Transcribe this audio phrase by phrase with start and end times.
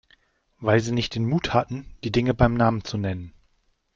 [0.57, 3.33] Weil Sie nicht den Mut hatten, die Dinge beim Namen zu nennen.